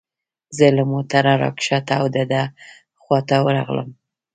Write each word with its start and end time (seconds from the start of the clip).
زه 0.57 0.65
له 0.77 0.83
موټره 0.91 1.33
را 1.41 1.49
کښته 1.57 1.93
او 1.99 2.05
د 2.15 2.17
ده 2.31 2.41
خواته 3.01 3.35
ورغلم. 3.45 3.89